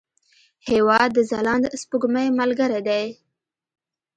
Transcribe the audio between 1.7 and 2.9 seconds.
سپوږمۍ ملګری